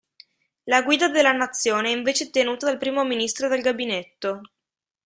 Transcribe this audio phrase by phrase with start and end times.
[0.65, 4.41] La guida della nazione è invece tenuta dal Primo Ministro e dal Gabinetto.